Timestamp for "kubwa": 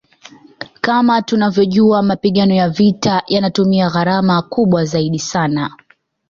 4.41-4.87